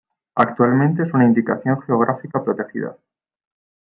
Actualmente 0.33 1.03
es 1.03 1.13
una 1.13 1.25
Indicación 1.25 1.79
Geográfica 1.83 2.43
protegida. 2.43 2.97